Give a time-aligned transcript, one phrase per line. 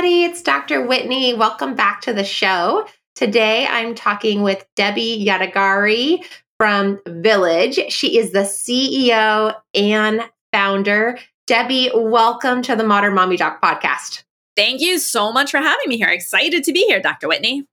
[0.00, 0.24] Everybody.
[0.24, 0.86] It's Dr.
[0.86, 1.34] Whitney.
[1.34, 2.88] Welcome back to the show.
[3.14, 6.24] Today, I'm talking with Debi Yadegari
[6.56, 7.90] from Villyge.
[7.90, 10.22] She is the CEO and
[10.54, 11.18] founder.
[11.46, 14.24] Debi, welcome to the Modern Mommy Doc podcast.
[14.56, 16.08] Thank you so much for having me here.
[16.08, 17.28] Excited to be here, Dr.
[17.28, 17.66] Whitney.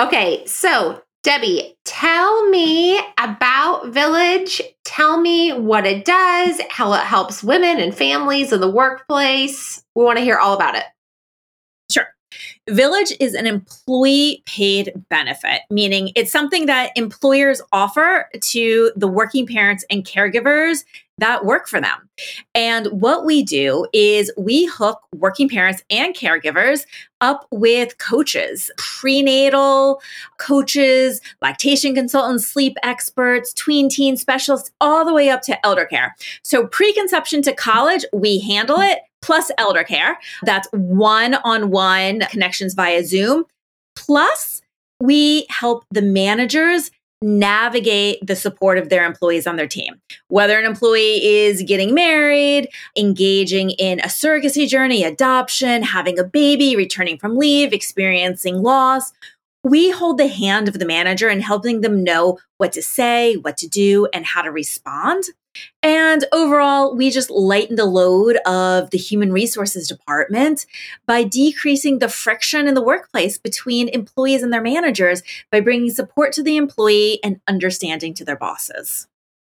[0.00, 4.60] Okay, so Debi, tell me about Villyge.
[4.84, 9.82] Tell me what it does, how it helps women and families in the workplace.
[9.96, 10.84] We want to hear all about it.
[12.68, 19.46] Villyge is an employee paid benefit, meaning it's something that employers offer to the working
[19.46, 20.84] parents and caregivers
[21.18, 22.08] that work for them.
[22.54, 26.86] And what we do is we hook working parents and caregivers
[27.20, 30.00] up with coaches, prenatal
[30.38, 36.14] coaches, lactation consultants, sleep experts, tween teen specialists, all the way up to elder care.
[36.42, 40.18] So, preconception to college, we handle it, plus elder care.
[40.42, 43.44] That's one on one connections via Zoom.
[43.96, 44.62] Plus,
[45.00, 50.00] we help the managers navigate the support of their employees on their team.
[50.28, 56.76] Whether an employee is getting married, engaging in a surrogacy journey, adoption, having a baby,
[56.76, 59.12] returning from leave, experiencing loss,
[59.64, 63.56] we hold the hand of the manager in helping them know what to say, what
[63.58, 65.24] to do, and how to respond.
[65.82, 70.66] And overall, we just lighten the load of the human resources department
[71.06, 76.32] by decreasing the friction in the workplace between employees and their managers by bringing support
[76.32, 79.06] to the employee and understanding to their bosses.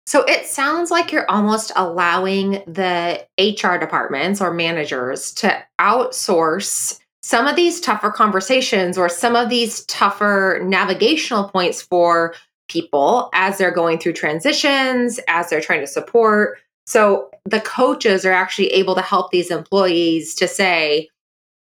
[0.06, 7.47] So it sounds like you're almost allowing the HR departments or managers to outsource some
[7.47, 12.34] of these tougher conversations or some of these tougher navigational points for
[12.70, 16.58] people as they're going through transitions, as they're trying to support.
[16.86, 21.09] So the coaches are actually able to help these employees to say,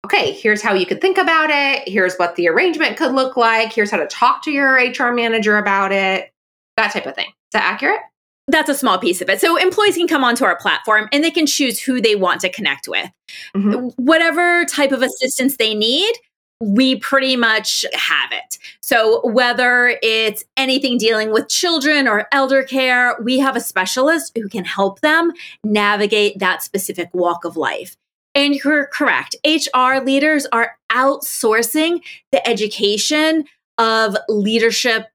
[0.06, 1.86] okay, here's how you could think about it.
[1.86, 3.72] Here's what the arrangement could look like.
[3.72, 6.32] Here's how to talk to your HR manager about it,
[6.76, 7.26] that type of thing.
[7.26, 8.00] Is that accurate?
[8.48, 9.40] That's a small piece of it.
[9.40, 12.48] So employees can come onto our platform and they can choose who they want to
[12.48, 13.08] connect with.
[13.54, 14.02] Mm-hmm.
[14.02, 16.12] Whatever type of assistance they need,
[16.60, 18.58] we pretty much have it.
[18.82, 24.48] So, whether it's anything dealing with children or elder care, we have a specialist who
[24.48, 25.32] can help them
[25.64, 27.96] navigate that specific walk of life.
[28.34, 29.34] And you're correct.
[29.44, 33.44] HR leaders are outsourcing the education
[33.78, 35.08] of leadership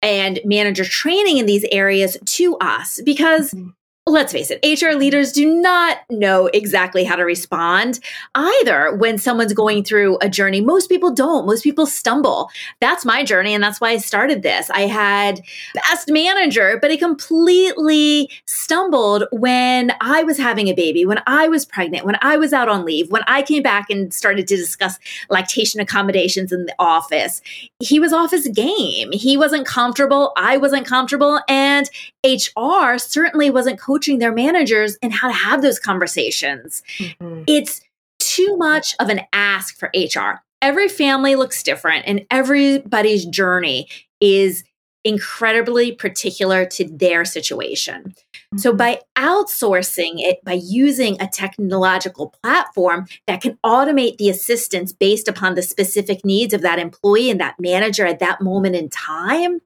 [0.00, 3.70] and manager training in these areas to us because mm-hmm
[4.12, 8.00] let's face it, HR leaders do not know exactly how to respond
[8.34, 10.60] either when someone's going through a journey.
[10.60, 11.46] Most people don't.
[11.46, 12.50] Most people stumble.
[12.80, 13.54] That's my journey.
[13.54, 14.70] And that's why I started this.
[14.70, 15.40] I had
[15.74, 21.64] best manager, but I completely stumbled when I was having a baby, when I was
[21.64, 24.98] pregnant, when I was out on leave, when I came back and started to discuss
[25.30, 27.40] lactation accommodations in the office.
[27.80, 29.12] He was off his game.
[29.12, 30.32] He wasn't comfortable.
[30.36, 31.40] I wasn't comfortable.
[31.48, 31.88] And
[32.24, 36.82] HR certainly wasn't coaching their managers in how to have those conversations.
[36.98, 37.44] Mm-hmm.
[37.46, 37.80] It's
[38.18, 40.42] too much of an ask for HR.
[40.60, 43.88] Every family looks different, and everybody's journey
[44.20, 44.64] is
[45.04, 48.14] incredibly particular to their situation.
[48.14, 48.58] Mm-hmm.
[48.58, 55.28] So, by outsourcing it, by using a technological platform that can automate the assistance based
[55.28, 59.60] upon the specific needs of that employee and that manager at that moment in time,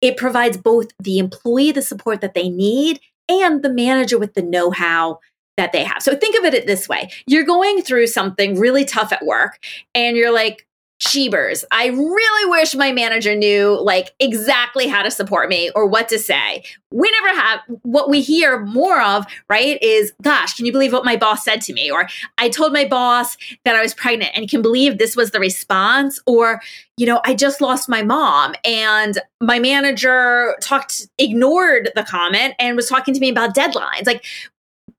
[0.00, 4.42] it provides both the employee the support that they need and the manager with the
[4.42, 5.20] know how
[5.56, 6.02] that they have.
[6.02, 9.58] So think of it this way you're going through something really tough at work,
[9.94, 10.66] and you're like,
[11.00, 16.08] Cheebers, I really wish my manager knew like exactly how to support me or what
[16.10, 16.62] to say.
[16.92, 19.82] We never have what we hear more of, right?
[19.82, 21.90] Is gosh, can you believe what my boss said to me?
[21.90, 22.08] Or
[22.38, 26.20] I told my boss that I was pregnant and can believe this was the response.
[26.26, 26.60] Or,
[26.96, 32.76] you know, I just lost my mom and my manager talked, ignored the comment and
[32.76, 34.06] was talking to me about deadlines.
[34.06, 34.24] Like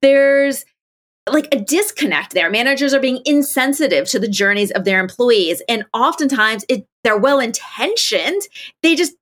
[0.02, 0.66] there's
[1.30, 2.50] like a disconnect there.
[2.50, 5.62] Managers are being insensitive to the journeys of their employees.
[5.68, 8.42] And oftentimes it, they're well intentioned.
[8.82, 9.14] They just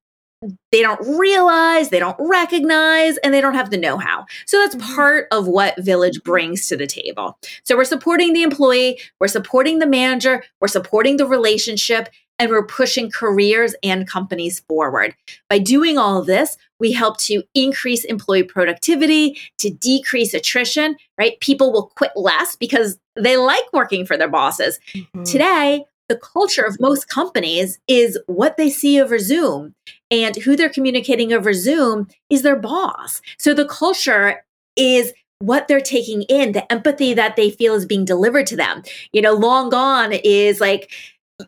[0.71, 4.25] they don't realize, they don't recognize, and they don't have the know how.
[4.45, 4.95] So that's mm-hmm.
[4.95, 7.39] part of what Villyge brings to the table.
[7.63, 12.65] So we're supporting the employee, we're supporting the manager, we're supporting the relationship, and we're
[12.65, 15.15] pushing careers and companies forward.
[15.49, 21.39] By doing all of this, we help to increase employee productivity, to decrease attrition, right?
[21.39, 24.79] People will quit less because they like working for their bosses.
[24.93, 25.23] Mm-hmm.
[25.23, 29.73] Today, the culture of most companies is what they see over Zoom,
[30.11, 33.21] and who they're communicating over Zoom is their boss.
[33.39, 34.43] So the culture
[34.75, 38.83] is what they're taking in, the empathy that they feel is being delivered to them.
[39.13, 40.91] You know, long gone is like,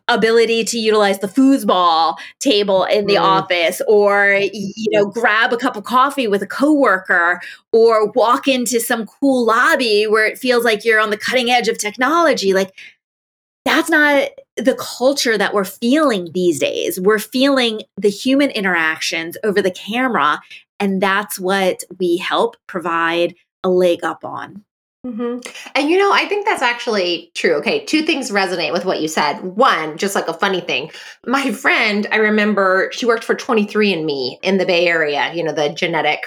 [0.08, 3.22] ability to utilize the foosball table in the mm.
[3.22, 7.40] office or you know grab a cup of coffee with a coworker
[7.72, 11.68] or walk into some cool lobby where it feels like you're on the cutting edge
[11.68, 12.52] of technology.
[12.52, 12.72] Like
[13.64, 17.00] that's not the culture that we're feeling these days.
[17.00, 20.40] We're feeling the human interactions over the camera
[20.80, 24.64] and that's what we help provide a leg up on
[25.08, 25.38] Mm-hmm.
[25.74, 27.54] And you know, I think that's actually true.
[27.54, 29.40] Okay, two things resonate with what you said.
[29.40, 30.90] One, just like a funny thing.
[31.26, 35.70] My friend, I remember she worked for 23andMe in the Bay Area, you know, the
[35.70, 36.24] genetic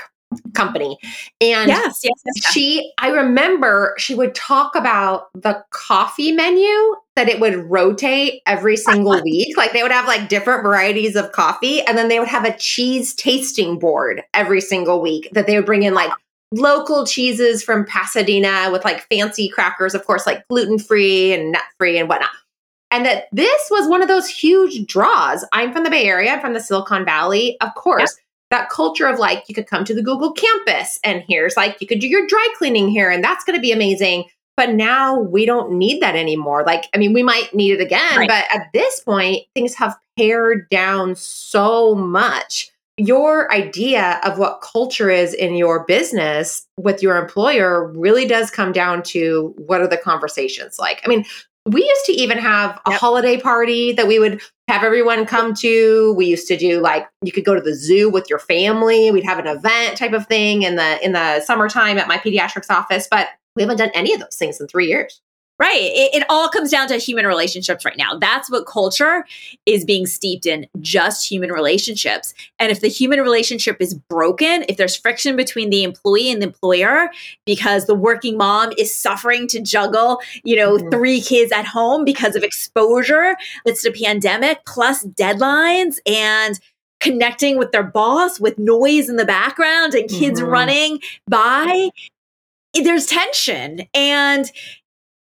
[0.53, 0.97] company.
[1.39, 7.27] And yes, yes, yes, she, I remember she would talk about the coffee menu that
[7.27, 9.57] it would rotate every single week.
[9.57, 12.57] Like they would have like different varieties of coffee and then they would have a
[12.57, 16.11] cheese tasting board every single week that they would bring in like
[16.51, 21.63] local cheeses from Pasadena with like fancy crackers, of course, like gluten free and nut
[21.77, 22.31] free and whatnot.
[22.91, 25.45] And that this was one of those huge draws.
[25.53, 27.57] I'm from the Bay Area, I'm from the Silicon Valley.
[27.61, 28.17] Of course,
[28.49, 31.87] that culture of like you could come to the Google campus and here's like you
[31.87, 34.25] could do your dry cleaning here and that's going to be amazing.
[34.57, 36.63] But now we don't need that anymore.
[36.65, 38.27] Like, I mean, we might need it again, right.
[38.27, 42.70] but at this point, things have pared down so much
[43.07, 48.71] your idea of what culture is in your business with your employer really does come
[48.71, 51.01] down to what are the conversations like.
[51.03, 51.25] I mean,
[51.65, 52.99] we used to even have a yep.
[52.99, 56.13] holiday party that we would have everyone come to.
[56.13, 59.11] We used to do like you could go to the zoo with your family.
[59.11, 62.69] We'd have an event type of thing in the in the summertime at my pediatrics
[62.69, 65.21] office, but we haven't done any of those things in 3 years.
[65.61, 65.91] Right.
[65.93, 68.17] It, it, all comes down to human relationships right now.
[68.17, 69.27] That's what culture
[69.67, 72.33] is being steeped in just human relationships.
[72.57, 76.47] And if the human relationship is broken, if there's friction between the employee and the
[76.47, 77.11] employer
[77.45, 80.89] because the working mom is suffering to juggle, you know, mm-hmm.
[80.89, 86.59] three kids at home because of exposure, it's a pandemic plus deadlines and
[86.99, 90.49] connecting with their boss with noise in the background and kids mm-hmm.
[90.49, 91.89] running by,
[92.73, 93.83] there's tension.
[93.93, 94.51] And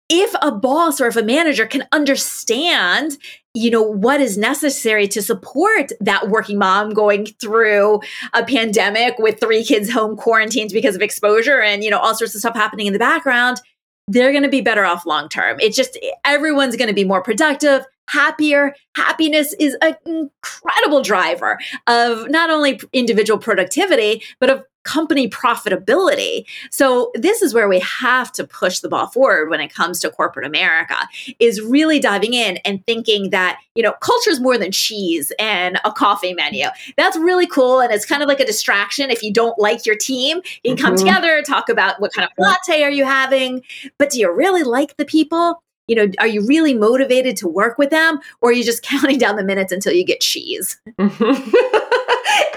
[0.09, 3.17] if a boss or if a manager can understand
[3.57, 7.99] you know what is necessary to support that working mom going through
[8.33, 12.35] a pandemic with three kids home quarantined because of exposure and you know all sorts
[12.35, 13.59] of stuff happening in the background
[14.07, 15.59] they're going to be better off long term.
[15.59, 18.75] It's just everyone's going to be more productive happier.
[18.95, 26.45] Happiness is an incredible driver of not only individual productivity but of company profitability.
[26.71, 30.09] So this is where we have to push the ball forward when it comes to
[30.09, 30.95] corporate America
[31.39, 35.79] is really diving in and thinking that, you know, culture is more than cheese and
[35.83, 36.67] a coffee menu.
[36.95, 39.97] That's really cool and it's kind of like a distraction if you don't like your
[39.97, 40.41] team.
[40.63, 41.05] You can come mm-hmm.
[41.05, 43.63] together, talk about what kind of latte are you having,
[43.97, 45.61] but do you really like the people?
[45.87, 49.17] you know, are you really motivated to work with them or are you just counting
[49.17, 50.79] down the minutes until you get cheese?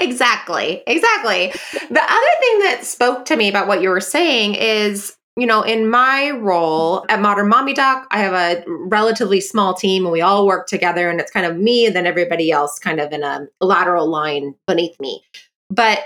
[0.00, 0.82] exactly.
[0.86, 1.52] Exactly.
[1.72, 5.62] The other thing that spoke to me about what you were saying is you know,
[5.62, 10.20] in my role at Modern Mommy Doc, I have a relatively small team and we
[10.20, 13.22] all work together and it's kind of me and then everybody else kind of in
[13.22, 15.22] a lateral line beneath me.
[15.70, 16.00] But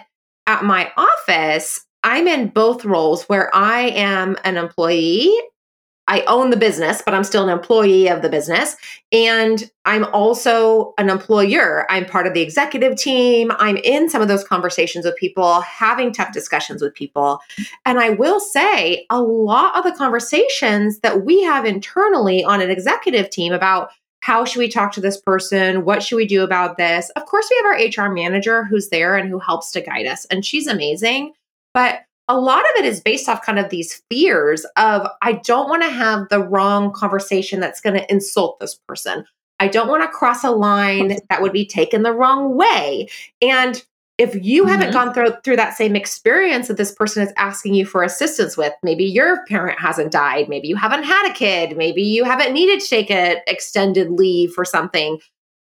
[0.47, 5.35] at my office, I'm in both roles where I am an employee
[6.09, 8.77] I own the business, but I'm still an employee of the business.
[9.13, 11.87] And I'm also an employer.
[11.91, 13.53] I'm part of the executive team.
[13.59, 17.41] I'm in some of those conversations with people, having tough discussions with people.
[17.87, 22.71] And I will say a lot of the conversations that we have internally on an
[22.71, 23.91] executive team about
[24.21, 25.85] how should we talk to this person?
[25.85, 27.11] What should we do about this?
[27.11, 30.25] Of course, we have our HR manager who's there and who helps to guide us,
[30.27, 31.33] and she's amazing.
[31.75, 35.69] But a lot of it is based off kind of these fears of I don't
[35.69, 39.25] want to have the wrong conversation that's going to insult this person.
[39.61, 43.09] I don't want to cross a line that would be taken the wrong way.
[43.41, 43.83] And
[44.19, 44.73] if you mm-hmm.
[44.73, 48.57] haven't gone through through that same experience that this person is asking you for assistance
[48.57, 52.53] with, maybe your parent hasn't died, maybe you haven't had a kid, maybe you haven't
[52.53, 55.19] needed to take an extended leave for something.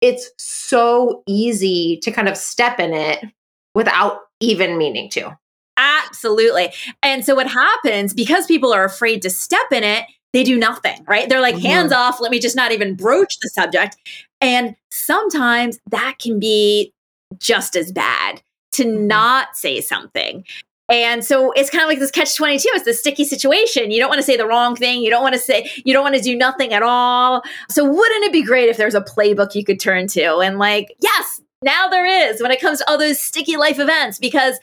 [0.01, 3.25] It's so easy to kind of step in it
[3.73, 5.37] without even meaning to.
[5.77, 6.73] Absolutely.
[7.03, 11.03] And so what happens because people are afraid to step in it, they do nothing,
[11.07, 11.29] right?
[11.29, 11.65] They're like, mm-hmm.
[11.65, 13.97] hands off, let me just not even broach the subject.
[14.41, 16.93] And sometimes that can be
[17.37, 18.41] just as bad
[18.73, 19.07] to mm-hmm.
[19.07, 20.45] not say something.
[20.87, 22.69] And so it's kind of like this catch 22.
[22.73, 23.89] It's this sticky situation.
[23.91, 25.01] You don't want to say the wrong thing.
[25.01, 27.41] You don't want to say, you don't want to do nothing at all.
[27.69, 30.37] So wouldn't it be great if there's a playbook you could turn to?
[30.37, 34.19] And like, yes, now there is when it comes to all those sticky life events,
[34.19, 34.59] because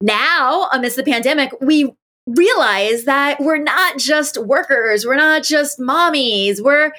[0.00, 1.92] now amidst the pandemic, we
[2.26, 6.92] realize that we're not just workers, we're not just mommies, we're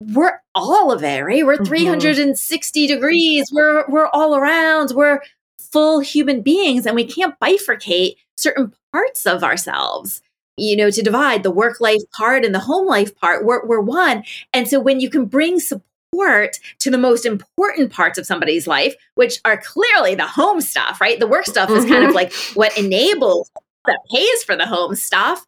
[0.00, 1.46] we're all of it, right?
[1.46, 1.64] We're mm-hmm.
[1.64, 3.50] 360 degrees.
[3.52, 4.92] We're we're all around.
[4.94, 5.20] We're
[5.72, 10.20] full human beings and we can't bifurcate certain parts of ourselves
[10.58, 13.80] you know to divide the work life part and the home life part we're, we're
[13.80, 15.86] one and so when you can bring support
[16.78, 21.18] to the most important parts of somebody's life which are clearly the home stuff right
[21.18, 22.16] the work stuff is kind of mm-hmm.
[22.16, 23.50] like what enables
[23.86, 25.46] that pays for the home stuff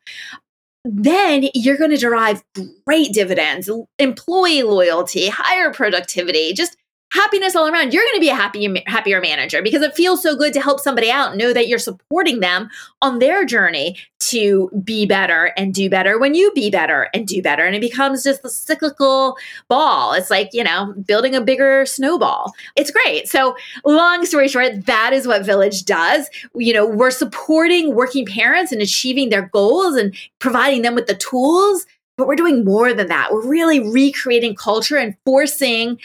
[0.85, 2.42] then you're going to derive
[2.87, 6.76] great dividends, employee loyalty, higher productivity, just
[7.14, 7.92] happiness all around.
[7.92, 10.80] You're going to be a happy, happier manager because it feels so good to help
[10.80, 12.68] somebody out, know that you're supporting them
[13.02, 17.40] on their journey to be better and do better when you be better and do
[17.40, 17.64] better.
[17.64, 19.37] And it becomes just the cyclical
[19.68, 20.12] ball.
[20.14, 22.52] It's like, you know, building a bigger snowball.
[22.75, 23.28] It's great.
[23.28, 23.54] So,
[23.85, 26.28] long story short, that is what Villyge does.
[26.56, 31.14] You know, we're supporting working parents and achieving their goals and providing them with the
[31.14, 33.33] tools but we're doing more than that.
[33.33, 35.99] We're really recreating culture and forcing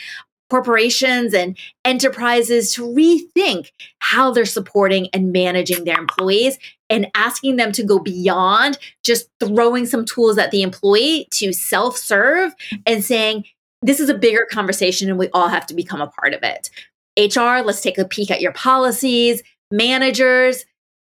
[0.49, 6.57] corporations and enterprises to rethink how they're supporting and managing their employees
[6.89, 11.97] and asking them to go beyond just throwing some tools at the employee to self
[11.97, 12.53] serve
[12.85, 13.45] and saying,
[13.81, 16.69] this is a bigger conversation and we all have to become a part of it.
[17.17, 19.41] HR, let's take a peek at your policies.
[19.71, 20.65] Managers,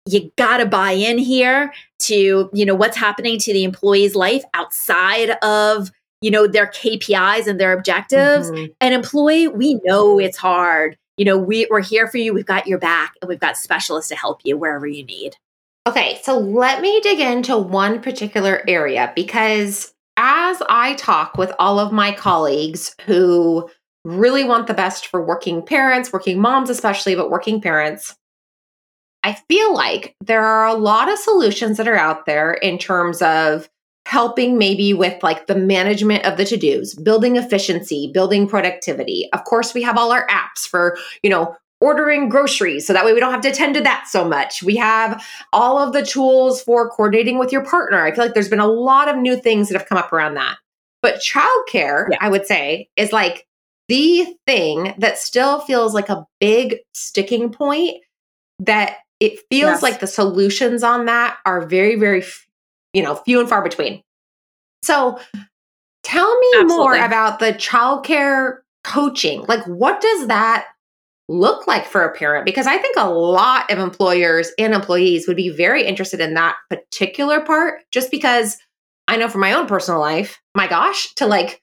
[0.08, 4.44] you got to buy in here to, you know, what's happening to the employee's life
[4.54, 8.50] outside of you know, their KPIs and their objectives.
[8.50, 8.72] Mm-hmm.
[8.80, 10.96] An employee, we know it's hard.
[11.16, 12.32] You know, we, we're here for you.
[12.32, 15.36] We've got your back and we've got specialists to help you wherever you need.
[15.86, 21.78] Okay, so let me dig into one particular area because as I talk with all
[21.78, 23.70] of my colleagues who
[24.04, 28.14] really want the best for working parents, working moms especially, but working parents,
[29.22, 33.20] I feel like there are a lot of solutions that are out there in terms
[33.22, 33.68] of
[34.06, 39.28] helping maybe with like the management of the to-dos, building efficiency, building productivity.
[39.32, 43.14] Of course, we have all our apps for, you know, ordering groceries so that way
[43.14, 44.62] we don't have to attend to that so much.
[44.62, 48.04] We have all of the tools for coordinating with your partner.
[48.04, 50.34] I feel like there's been a lot of new things that have come up around
[50.34, 50.56] that.
[51.02, 52.18] But childcare, yeah.
[52.20, 53.46] I would say, is like
[53.88, 57.96] the thing that still feels like a big sticking point
[58.58, 59.82] that it feels yes.
[59.82, 62.22] like the solutions on that are very, very
[62.92, 64.02] you know, few and far between.
[64.82, 65.18] So
[66.02, 66.76] tell me Absolutely.
[66.76, 69.44] more about the childcare coaching.
[69.46, 70.66] Like, what does that
[71.28, 72.44] look like for a parent?
[72.44, 76.56] Because I think a lot of employers and employees would be very interested in that
[76.68, 78.58] particular part, just because
[79.08, 81.60] I know from my own personal life, my gosh, to like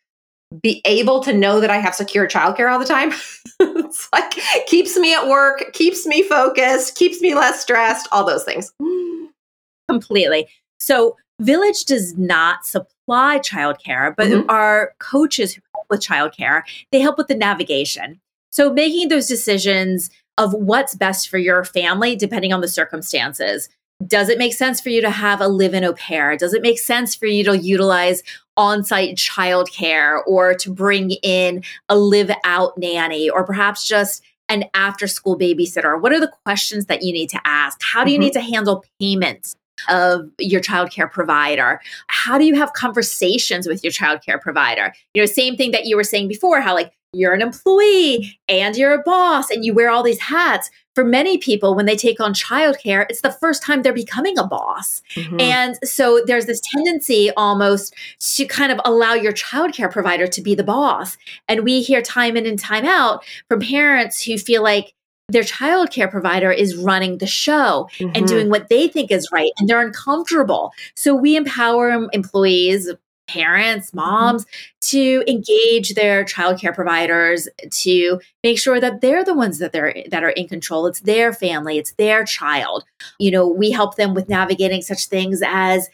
[0.62, 3.12] be able to know that I have secure childcare all the time.
[3.60, 4.32] it's like
[4.68, 8.72] keeps me at work, keeps me focused, keeps me less stressed, all those things.
[9.90, 10.48] Completely.
[10.80, 14.50] So Villyge does not supply childcare, but mm-hmm.
[14.50, 18.20] our coaches who help with childcare, they help with the navigation.
[18.52, 23.70] So making those decisions of what's best for your family, depending on the circumstances.
[24.06, 26.38] Does it make sense for you to have a live in au pair?
[26.38, 28.22] Does it make sense for you to utilize
[28.56, 34.66] on site childcare or to bring in a live out nanny or perhaps just an
[34.76, 36.00] after school babysitter?
[36.00, 37.82] What are the questions that you need to ask?
[37.82, 38.26] How do you mm-hmm.
[38.26, 39.56] need to handle payments?
[39.90, 41.82] Of your childcare provider?
[42.08, 44.94] How do you have conversations with your childcare provider?
[45.14, 48.76] You know, same thing that you were saying before, how like you're an employee and
[48.76, 50.70] you're a boss and you wear all these hats.
[50.94, 54.48] For many people, when they take on childcare, it's the first time they're becoming a
[54.48, 55.04] boss.
[55.16, 55.40] Mm-hmm.
[55.40, 57.94] And so there's this tendency almost
[58.36, 61.16] to kind of allow your childcare provider to be the boss.
[61.48, 64.94] And we hear time in and time out from parents who feel like
[65.30, 68.12] their childcare provider is running the show mm-hmm.
[68.16, 70.72] and doing what they think is right and they're uncomfortable.
[70.96, 72.90] So we empower employees
[73.28, 74.46] parents, moms
[74.80, 80.24] to engage their childcare providers to make sure that they're the ones that they're that
[80.24, 80.88] are in control.
[80.88, 82.86] It's their family, it's their child.
[83.20, 85.90] You know, we help them with navigating such things as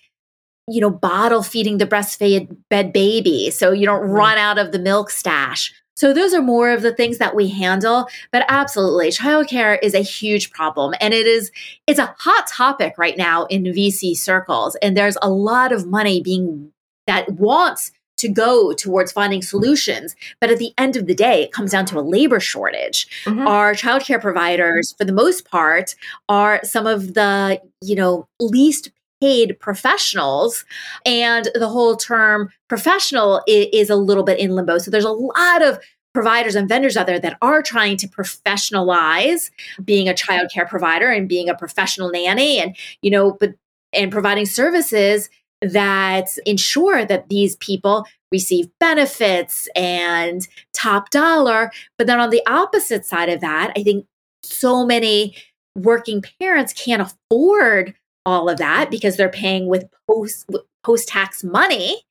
[0.70, 4.14] you know, bottle feeding the breastfed bed baby so you don't mm-hmm.
[4.14, 5.74] run out of the milk stash.
[5.96, 10.00] So those are more of the things that we handle, but absolutely childcare is a
[10.00, 11.52] huge problem and it is
[11.88, 16.22] it's a hot topic right now in VC circles and there's a lot of money
[16.22, 16.72] being
[17.08, 20.16] that wants to go towards finding solutions.
[20.40, 23.08] But at the end of the day, it comes down to a labor shortage.
[23.26, 23.48] Mm-hmm.
[23.48, 25.96] Our childcare providers, for the most part,
[26.30, 28.92] are some of the, you know, least
[29.24, 30.66] paid professionals.
[31.06, 34.80] And the whole term professional is, is a little bit in limbo.
[34.80, 35.80] So there's a lot of
[36.14, 39.50] providers and vendors out there that are trying to professionalize
[39.84, 43.56] being a childcare provider and being a professional nanny and you know but
[43.94, 45.30] and providing services
[45.62, 53.08] that ensure that these people receive benefits and top dollar but then on the opposite
[53.08, 54.06] side of that i think
[54.44, 55.36] so many
[55.76, 60.50] working parents can't afford all of that because they're paying with post
[60.84, 62.02] post tax money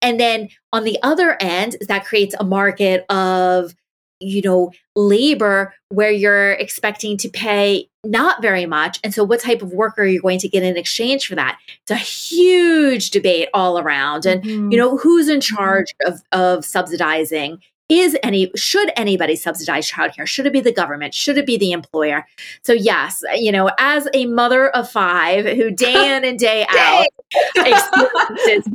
[0.00, 3.74] and then on the other end that creates a market of
[4.20, 9.62] you know labor where you're expecting to pay not very much and so what type
[9.62, 13.48] of worker are you going to get in exchange for that it's a huge debate
[13.52, 14.70] all around and mm-hmm.
[14.70, 15.56] you know who's in mm-hmm.
[15.56, 17.58] charge of of subsidizing
[17.90, 20.26] is any should anybody subsidize childcare?
[20.26, 21.14] Should it be the government?
[21.14, 22.26] Should it be the employer?
[22.62, 27.06] So yes you know as a mother of five who day in and day out
[27.56, 28.72] experiences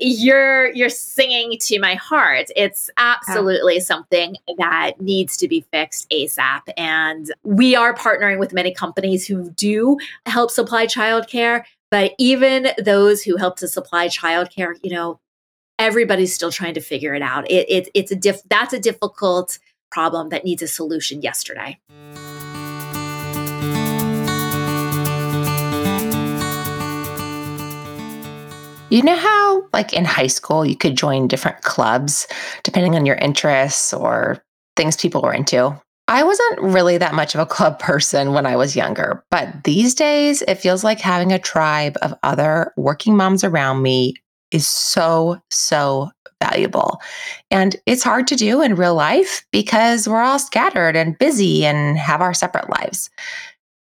[0.00, 2.46] you're you're singing to my heart.
[2.56, 3.80] It's absolutely yeah.
[3.80, 9.50] something that needs to be fixed asap and we are partnering with many companies who
[9.50, 15.20] do help supply childcare but even those who help to supply childcare you know
[15.80, 17.50] everybody's still trying to figure it out.
[17.50, 19.58] It, it, it's a diff, that's a difficult
[19.90, 21.80] problem that needs a solution yesterday.
[28.90, 32.26] You know how, like in high school, you could join different clubs
[32.62, 34.44] depending on your interests or
[34.76, 35.80] things people were into?
[36.08, 39.94] I wasn't really that much of a club person when I was younger, but these
[39.94, 44.14] days it feels like having a tribe of other working moms around me
[44.50, 46.10] is so, so
[46.42, 47.00] valuable.
[47.50, 51.98] And it's hard to do in real life because we're all scattered and busy and
[51.98, 53.10] have our separate lives.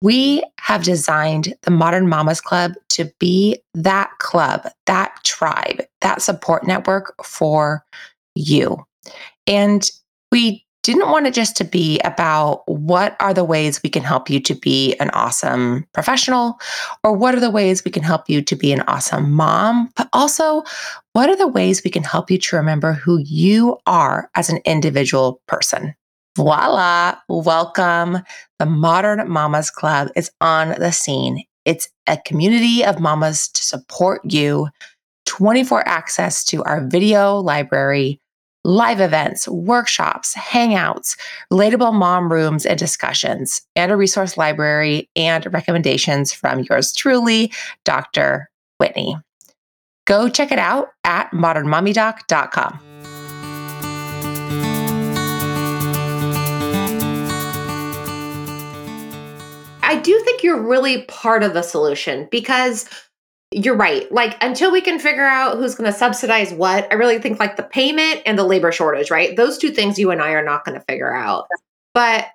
[0.02, 6.66] We have designed the Modern Mamas Club to be that club, that tribe, that support
[6.66, 7.84] network for
[8.34, 8.84] you.
[9.46, 9.90] And
[10.30, 14.30] we didn't want it just to be about what are the ways we can help
[14.30, 16.60] you to be an awesome professional
[17.02, 20.08] or what are the ways we can help you to be an awesome mom, but
[20.12, 20.62] also
[21.12, 24.60] what are the ways we can help you to remember who you are as an
[24.64, 25.92] individual person.
[26.36, 28.18] Voila, welcome.
[28.60, 31.42] The Modern Mamas Club is on the scene.
[31.64, 34.68] It's a community of mamas to support you,
[35.24, 38.20] 24 access to our video library
[38.66, 41.16] live events, workshops, hangouts,
[41.52, 47.52] relatable mom rooms and discussions, and a resource library and recommendations from yours truly,
[47.84, 48.50] Dr.
[48.78, 49.16] Whitney.
[50.04, 52.80] Go check it out at modernmommydoc.com.
[59.82, 62.88] I do think you're really part of the solution because
[63.56, 64.10] you're right.
[64.12, 67.56] Like until we can figure out who's going to subsidize what, I really think like
[67.56, 69.34] the payment and the labor shortage, right?
[69.34, 71.46] Those two things you and I are not going to figure out.
[71.94, 72.26] But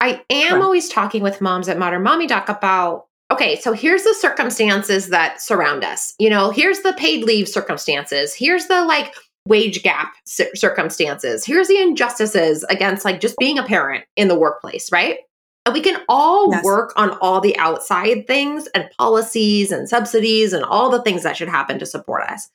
[0.00, 0.62] I am right.
[0.62, 5.40] always talking with moms at Modern Mommy Doc about okay, so here's the circumstances that
[5.40, 6.14] surround us.
[6.18, 8.34] You know, here's the paid leave circumstances.
[8.34, 9.14] Here's the like
[9.46, 11.44] wage gap circumstances.
[11.46, 15.20] Here's the injustices against like just being a parent in the workplace, right?
[15.66, 16.64] And we can all yes.
[16.64, 21.36] work on all the outside things and policies and subsidies and all the things that
[21.36, 22.48] should happen to support us.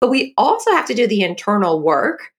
[0.00, 2.32] But we also have to do the internal work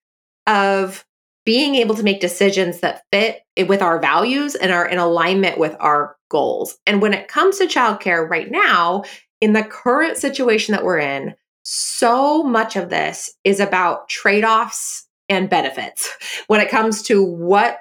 [0.48, 1.06] of
[1.46, 5.76] being able to make decisions that fit with our values and are in alignment with
[5.80, 6.78] our goals.
[6.88, 9.04] And when it comes to childcare right now,
[9.42, 15.08] in the current situation that we're in, so much of this is about trade offs
[15.30, 16.12] and benefits
[16.48, 17.80] when it comes to what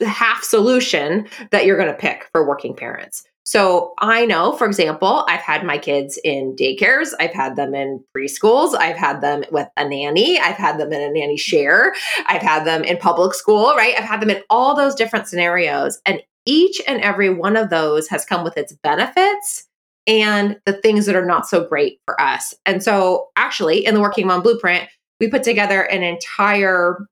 [0.00, 3.24] half solution that you're going to pick for working parents.
[3.46, 8.02] So I know, for example, I've had my kids in daycares, I've had them in
[8.16, 11.92] preschools, I've had them with a nanny, I've had them in a nanny share,
[12.26, 13.94] I've had them in public school, right?
[13.98, 16.00] I've had them in all those different scenarios.
[16.06, 19.66] And each and every one of those has come with its benefits
[20.06, 22.54] and the things that are not so great for us.
[22.64, 24.88] And so, actually, in the Working Mom Blueprint,
[25.20, 27.06] we put together an entire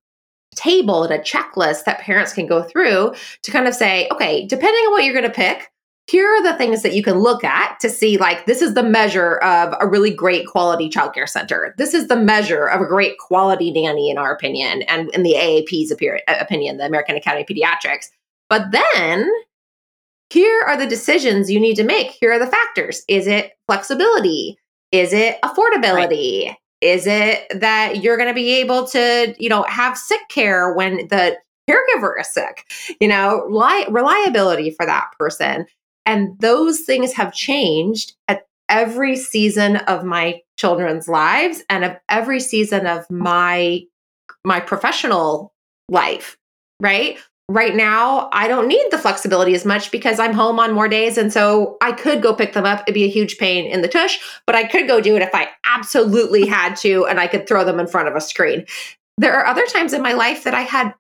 [0.55, 4.85] table and a checklist that parents can go through to kind of say, okay, depending
[4.85, 5.71] on what you're going to pick,
[6.09, 8.83] here are the things that you can look at to see like this is the
[8.83, 11.75] measure of a really great quality childcare center.
[11.79, 15.35] This is the measure of a great quality nanny in our opinion and in the
[15.35, 18.11] AAP's uh, opinion, the American Academy of Pediatrics.
[18.49, 19.31] But then
[20.29, 22.09] here are the decisions you need to make.
[22.09, 23.03] Here are the factors.
[23.07, 24.59] Is it flexibility?
[24.91, 26.49] Is it affordability?
[26.49, 26.57] Right.
[26.83, 31.09] Is it that you're going to be able to, you know, have sick care when
[31.09, 31.39] the
[31.71, 32.71] caregiver is sick?
[33.01, 35.67] You know, li- reliability for that person.
[36.05, 42.41] And those things have changed at every season of my children's lives and of every
[42.41, 43.83] season of my
[44.45, 45.53] my professional
[45.89, 46.37] life,
[46.81, 47.19] right?
[47.49, 51.19] Right now I don't need the flexibility as much because I'm home on more days.
[51.19, 52.83] And so I could go pick them up.
[52.83, 55.35] It'd be a huge pain in the tush, but I could go do it if
[55.35, 58.67] I absolutely had to and I could throw them in front of a screen.
[59.19, 60.95] There are other times in my life that I had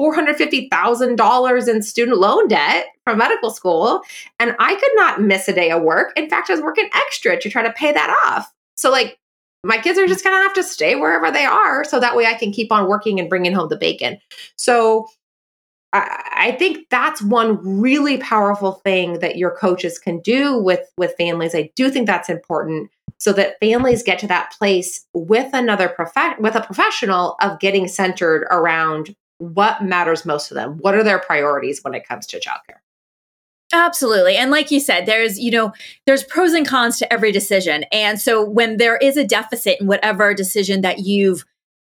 [0.00, 4.02] $450,000 in student loan debt from medical school,
[4.38, 6.12] and I could not miss a day of work.
[6.16, 8.52] In fact, I was working extra to try to pay that off.
[8.76, 9.18] So, like,
[9.64, 12.26] my kids are just going to have to stay wherever they are so that way
[12.26, 14.18] I can keep on working and bringing home the bacon.
[14.56, 15.08] So,
[15.92, 21.54] I, think that's one really powerful thing that your coaches can do with with families.
[21.54, 26.38] I do think that's important so that families get to that place with another prof-
[26.38, 30.78] with a professional of getting centered around what matters most to them.
[30.78, 32.80] What are their priorities when it comes to childcare?
[33.72, 34.36] Absolutely.
[34.36, 35.72] And like you said, there's, you know,
[36.06, 37.84] there's pros and cons to every decision.
[37.92, 41.44] And so when there is a deficit in whatever decision that you've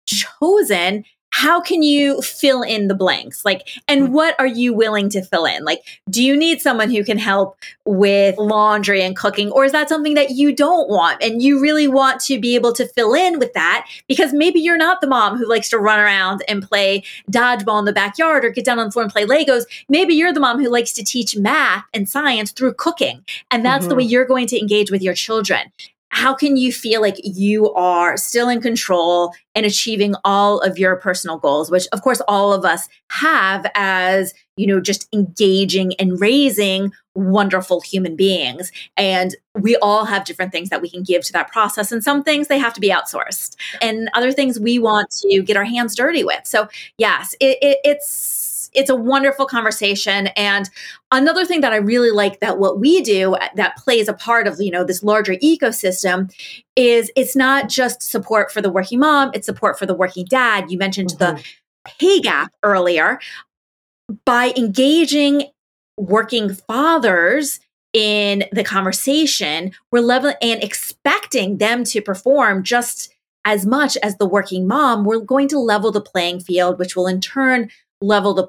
[0.07, 3.45] chosen, how can you fill in the blanks?
[3.45, 4.13] Like, and mm-hmm.
[4.13, 5.65] what are you willing to fill in?
[5.65, 9.51] Like, do you need someone who can help with laundry and cooking?
[9.53, 12.73] Or is that something that you don't want and you really want to be able
[12.75, 13.87] to fill in with that?
[14.09, 17.85] Because maybe you're not the mom who likes to run around and play dodgeball in
[17.85, 19.65] the backyard or get down on the floor and play Legos.
[19.89, 23.25] Maybe you're the mom who likes to teach math and science through cooking.
[23.51, 23.91] And that's mm-hmm.
[23.91, 25.73] the way you're going to engage with your children
[26.11, 30.97] how can you feel like you are still in control and achieving all of your
[30.97, 36.21] personal goals which of course all of us have as you know just engaging and
[36.21, 38.71] raising wonderful human beings.
[38.97, 42.23] And we all have different things that we can give to that process and some
[42.23, 43.57] things they have to be outsourced.
[43.83, 46.47] And other things we want to get our hands dirty with.
[46.47, 46.69] So
[46.99, 48.40] yes it, it, it's
[48.73, 50.29] it's a wonderful conversation.
[50.29, 50.71] And
[51.11, 54.47] another thing that I really like that what we do uh, that plays a part
[54.47, 56.33] of you know this larger ecosystem
[56.77, 60.71] is it's not just support for the working mom; it's support for the working dad.
[60.71, 61.37] You mentioned mm-hmm.
[61.37, 61.45] the
[61.99, 63.19] pay gap earlier.
[64.25, 65.45] By engaging
[65.97, 67.61] working fathers
[67.93, 73.13] in the conversation, we're level and expecting them to perform just
[73.45, 77.07] as much as the working mom, we're going to level the playing field, which will
[77.07, 78.49] in turn level the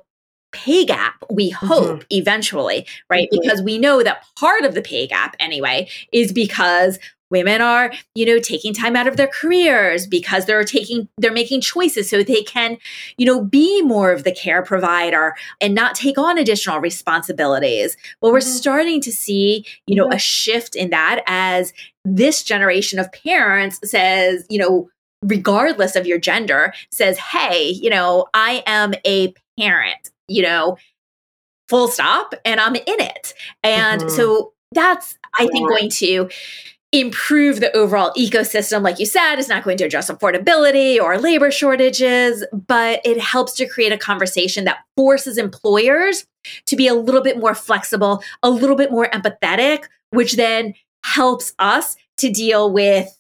[0.52, 2.08] pay gap, we hope mm-hmm.
[2.10, 3.30] eventually, right?
[3.32, 3.42] Mm-hmm.
[3.42, 7.00] Because we know that part of the pay gap, anyway, is because
[7.32, 11.62] women are you know taking time out of their careers because they're taking they're making
[11.62, 12.78] choices so they can
[13.18, 18.32] you know be more of the care provider and not take on additional responsibilities well
[18.32, 18.50] we're mm-hmm.
[18.50, 24.46] starting to see you know a shift in that as this generation of parents says
[24.50, 24.90] you know
[25.24, 30.78] regardless of your gender says hey you know i am a parent you know,
[31.70, 33.34] full stop, and I'm in it.
[33.63, 34.15] And mm-hmm.
[34.15, 36.30] so that's, I think, going to
[36.91, 38.82] improve the overall ecosystem.
[38.82, 43.54] Like you said, it's not going to address affordability or labor shortages, but it helps
[43.54, 46.26] to create a conversation that forces employers
[46.65, 51.54] to be a little bit more flexible, a little bit more empathetic, which then helps
[51.60, 53.17] us to deal with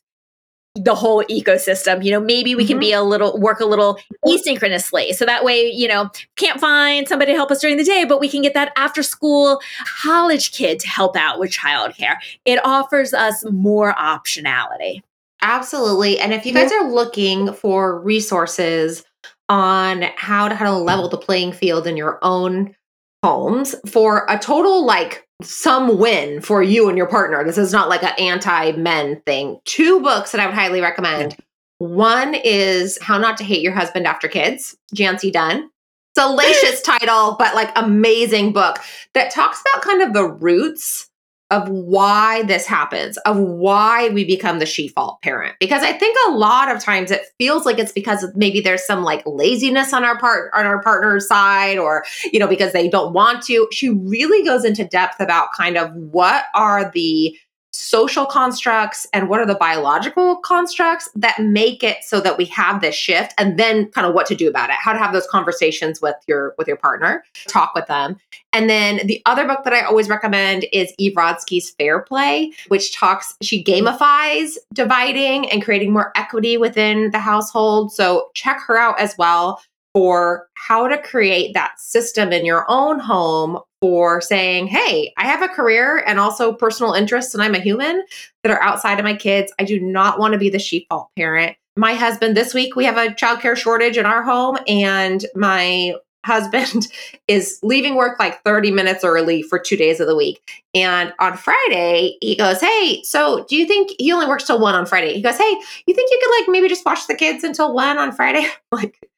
[0.75, 2.03] the whole ecosystem.
[2.03, 2.71] You know, maybe we mm-hmm.
[2.73, 5.13] can be a little work a little asynchronously.
[5.13, 8.19] So that way, you know, can't find somebody to help us during the day, but
[8.19, 9.59] we can get that after school
[10.01, 12.15] college kid to help out with childcare.
[12.45, 15.01] It offers us more optionality.
[15.41, 16.19] Absolutely.
[16.19, 19.03] And if you guys are looking for resources
[19.49, 22.75] on how to how to level the playing field in your own
[23.23, 27.43] homes for a total like some win for you and your partner.
[27.43, 29.59] This is not like an anti men thing.
[29.65, 31.37] Two books that I would highly recommend.
[31.77, 35.69] One is How Not to Hate Your Husband After Kids, Jancee Dunn.
[36.17, 38.79] Salacious title, but like amazing book
[39.13, 41.09] that talks about kind of the roots
[41.51, 45.55] of why this happens, of why we become the she fault parent.
[45.59, 49.03] Because I think a lot of times it feels like it's because maybe there's some
[49.03, 53.13] like laziness on our part on our partner's side or you know because they don't
[53.13, 53.67] want to.
[53.71, 57.37] She really goes into depth about kind of what are the
[57.71, 62.81] social constructs and what are the biological constructs that make it so that we have
[62.81, 65.27] this shift and then kind of what to do about it how to have those
[65.27, 68.17] conversations with your with your partner talk with them.
[68.53, 72.93] And then the other book that i always recommend is eve rodsky's fair play which
[72.93, 77.93] talks she gamifies dividing and creating more equity within the household.
[77.93, 79.61] So check her out as well
[79.93, 85.41] for how to create that system in your own home for saying, hey, I have
[85.41, 88.03] a career and also personal interests, and I'm a human
[88.43, 89.51] that are outside of my kids.
[89.59, 91.57] I do not want to be the sheepfault parent.
[91.75, 96.87] My husband, this week, we have a childcare shortage in our home, and my husband
[97.27, 100.63] is leaving work like 30 minutes early for two days of the week.
[100.73, 104.75] And on Friday, he goes, Hey, so do you think he only works till one
[104.75, 105.13] on Friday?
[105.13, 105.55] He goes, Hey,
[105.87, 108.47] you think you could like maybe just watch the kids until one on Friday?
[108.71, 109.10] Like,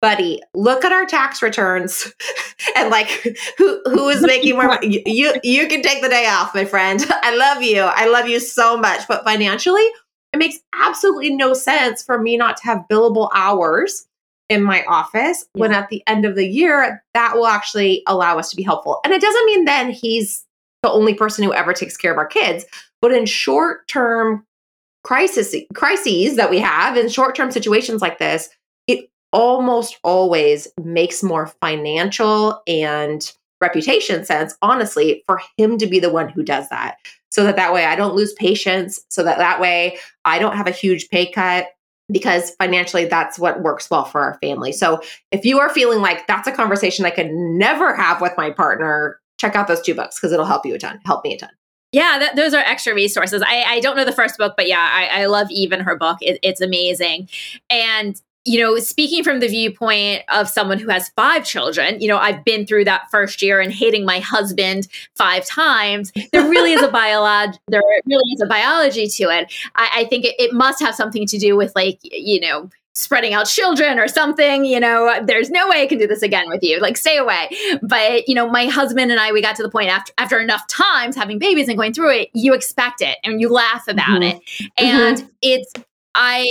[0.00, 2.12] buddy, look at our tax returns
[2.76, 3.08] and like
[3.56, 5.02] who who is making more money.
[5.06, 7.04] You you can take the day off, my friend.
[7.10, 7.80] I love you.
[7.80, 9.06] I love you so much.
[9.08, 9.86] But financially,
[10.32, 14.06] it makes absolutely no sense for me not to have billable hours
[14.48, 15.60] in my office yeah.
[15.60, 19.00] when at the end of the year that will actually allow us to be helpful.
[19.04, 20.44] And it doesn't mean then he's
[20.82, 22.64] the only person who ever takes care of our kids,
[23.02, 24.46] but in short-term
[25.04, 28.48] crisis crises that we have in short-term situations like this,
[28.86, 36.10] it almost always makes more financial and reputation sense honestly for him to be the
[36.10, 36.96] one who does that
[37.30, 40.68] so that that way i don't lose patience so that that way i don't have
[40.68, 41.66] a huge pay cut
[42.10, 45.00] because financially that's what works well for our family so
[45.32, 49.20] if you are feeling like that's a conversation i could never have with my partner
[49.38, 51.50] check out those two books because it'll help you a ton help me a ton
[51.90, 53.42] yeah, those are extra resources.
[53.42, 56.18] I, I don't know the first book, but yeah, I, I love even her book.
[56.20, 57.30] It, it's amazing.
[57.70, 62.16] And you know, speaking from the viewpoint of someone who has five children, you know,
[62.16, 66.12] I've been through that first year and hating my husband five times.
[66.32, 67.58] There really is a biology.
[67.68, 69.52] There really is a biology to it.
[69.74, 73.34] I, I think it, it must have something to do with like, you know, spreading
[73.34, 76.64] out children or something you know there's no way i can do this again with
[76.64, 77.48] you like stay away
[77.80, 80.66] but you know my husband and i we got to the point after after enough
[80.66, 84.38] times having babies and going through it you expect it and you laugh about mm-hmm.
[84.38, 85.28] it and mm-hmm.
[85.42, 85.72] it's
[86.16, 86.44] i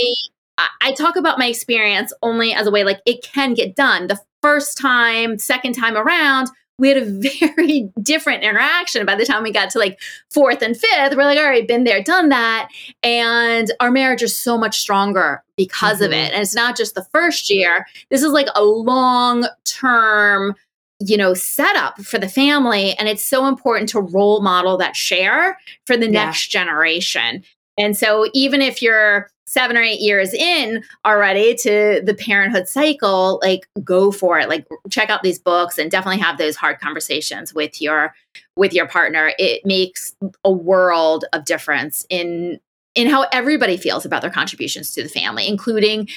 [0.80, 4.08] I talk about my experience only as a way like it can get done.
[4.08, 7.04] The first time, second time around, we had a
[7.56, 11.16] very different interaction by the time we got to like fourth and fifth.
[11.16, 12.70] We're like, all right, been there, done that.
[13.02, 16.04] And our marriage is so much stronger because mm-hmm.
[16.06, 16.32] of it.
[16.32, 20.54] And it's not just the first year, this is like a long term
[21.00, 25.56] you know setup for the family and it's so important to role model that share
[25.86, 26.24] for the yeah.
[26.24, 27.44] next generation
[27.78, 33.40] and so even if you're seven or eight years in already to the parenthood cycle,
[33.42, 34.48] like go for it.
[34.48, 38.14] Like check out these books and definitely have those hard conversations with your
[38.56, 39.32] with your partner.
[39.38, 42.60] It makes a world of difference in
[42.94, 46.08] in how everybody feels about their contributions to the family, including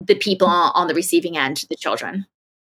[0.00, 2.26] the people on the receiving end, the children.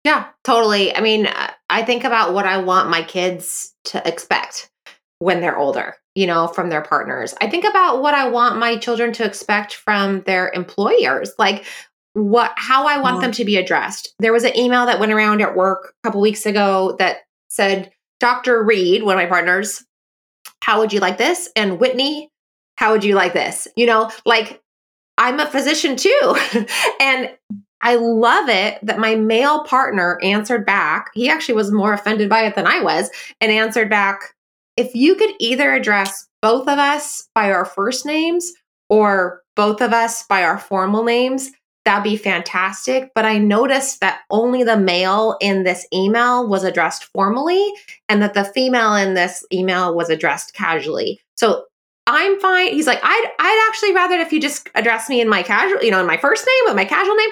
[0.06, 0.96] Yeah, totally.
[0.96, 1.28] I mean,
[1.70, 4.72] I think about what I want my kids to expect
[5.20, 7.34] when they're older you know, from their partners.
[7.42, 11.66] I think about what I want my children to expect from their employers, like
[12.14, 13.38] what how I want them mm-hmm.
[13.38, 14.14] to be addressed.
[14.20, 17.20] There was an email that went around at work a couple weeks ago that
[17.50, 18.64] said, "Dr.
[18.64, 19.84] Reed, one of my partners,
[20.62, 22.30] how would you like this?" and Whitney,
[22.78, 23.68] how would you like this?
[23.76, 24.62] You know, like
[25.18, 26.36] I'm a physician too.
[27.02, 27.30] and
[27.82, 31.12] I love it that my male partner answered back.
[31.14, 34.34] He actually was more offended by it than I was and answered back,
[34.80, 38.54] if you could either address both of us by our first names
[38.88, 41.52] or both of us by our formal names,
[41.84, 43.12] that'd be fantastic.
[43.14, 47.62] But I noticed that only the male in this email was addressed formally
[48.08, 51.20] and that the female in this email was addressed casually.
[51.36, 51.66] So
[52.08, 52.72] I'm fine.
[52.72, 55.92] He's like, I'd I'd actually rather if you just address me in my casual, you
[55.92, 57.30] know, in my first name with my casual name.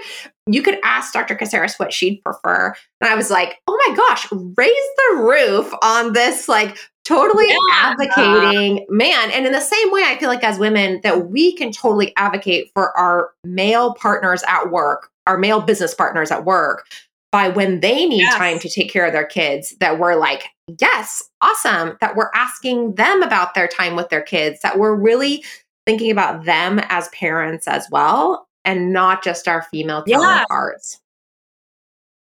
[0.48, 1.36] You could ask Dr.
[1.36, 2.76] Casares what she'd prefer.
[3.02, 7.56] And I was like, oh my gosh, raise the roof on this like totally yeah.
[7.72, 11.72] advocating man and in the same way i feel like as women that we can
[11.72, 16.86] totally advocate for our male partners at work our male business partners at work
[17.32, 18.36] by when they need yes.
[18.36, 22.94] time to take care of their kids that we're like yes awesome that we're asking
[22.96, 25.44] them about their time with their kids that we're really
[25.86, 31.00] thinking about them as parents as well and not just our female counterparts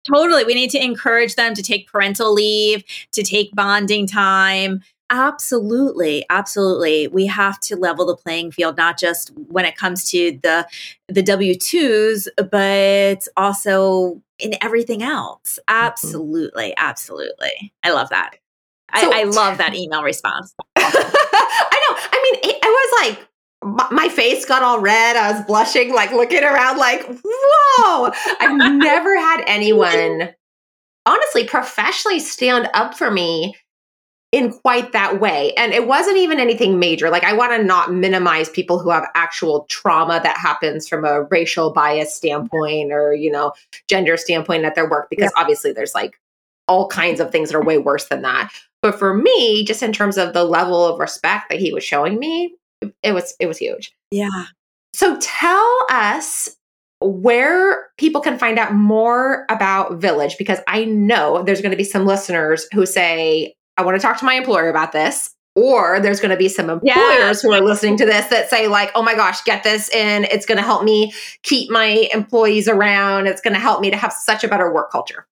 [0.07, 0.43] Totally.
[0.43, 4.81] We need to encourage them to take parental leave, to take bonding time.
[5.09, 6.25] Absolutely.
[6.29, 7.07] Absolutely.
[7.07, 10.67] We have to level the playing field, not just when it comes to the
[11.07, 15.59] the W-2s, but also in everything else.
[15.69, 15.85] Mm-hmm.
[15.85, 16.73] Absolutely.
[16.77, 17.73] Absolutely.
[17.83, 18.37] I love that.
[18.99, 20.53] So, I, I love that email response.
[20.75, 21.97] I know.
[22.11, 23.27] I mean, it, it was like
[23.63, 25.15] my face got all red.
[25.15, 28.11] I was blushing, like looking around, like, whoa.
[28.39, 30.33] I've never had anyone,
[31.05, 33.55] honestly, professionally stand up for me
[34.31, 35.53] in quite that way.
[35.53, 37.11] And it wasn't even anything major.
[37.11, 41.21] Like, I want to not minimize people who have actual trauma that happens from a
[41.23, 43.53] racial bias standpoint or, you know,
[43.87, 45.41] gender standpoint at their work, because yeah.
[45.41, 46.19] obviously there's like
[46.67, 48.51] all kinds of things that are way worse than that.
[48.81, 52.17] But for me, just in terms of the level of respect that he was showing
[52.17, 52.55] me,
[53.01, 53.91] it was it was huge.
[54.11, 54.45] Yeah.
[54.93, 56.55] So tell us
[57.01, 61.83] where people can find out more about Villyge because I know there's going to be
[61.83, 66.19] some listeners who say I want to talk to my employer about this or there's
[66.19, 67.33] going to be some employers yeah.
[67.41, 70.45] who are listening to this that say like oh my gosh get this in it's
[70.45, 74.13] going to help me keep my employees around it's going to help me to have
[74.13, 75.27] such a better work culture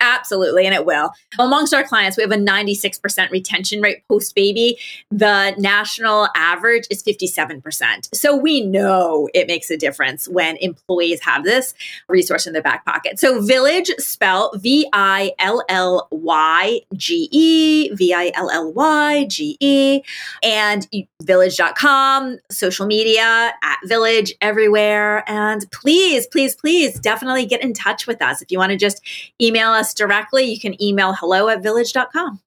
[0.00, 1.10] Absolutely, and it will.
[1.38, 4.78] Amongst our clients, we have a 96% retention rate post baby.
[5.10, 8.08] The national average is 57%.
[8.14, 11.74] So we know it makes a difference when employees have this
[12.08, 13.18] resource in their back pocket.
[13.18, 19.26] So Villyge, spell V I L L Y G E, V I L L Y
[19.26, 20.02] G E,
[20.42, 20.88] and
[21.22, 25.28] villyge.com, social media, at Villyge, everywhere.
[25.28, 28.40] And please, please, please definitely get in touch with us.
[28.40, 29.02] If you want to just
[29.40, 32.40] email us us directly, you can email hello at villyge.com.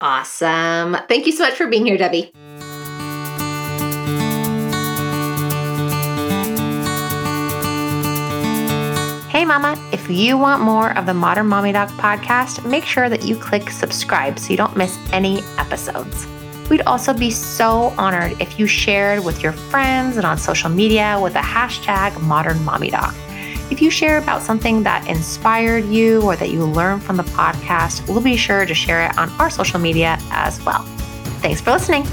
[0.00, 0.96] Awesome.
[1.08, 2.30] Thank you so much for being here, Debi.
[9.28, 13.24] Hey, Mama, if you want more of the Modern Mommy Doc podcast, make sure that
[13.24, 16.26] you click subscribe so you don't miss any episodes.
[16.70, 21.18] We'd also be so honored if you shared with your friends and on social media
[21.22, 23.14] with the hashtag Modern Mommy Doc.
[23.70, 28.08] If you share about something that inspired you or that you learned from the podcast,
[28.08, 30.82] we'll be sure to share it on our social media as well.
[31.40, 32.04] Thanks for listening.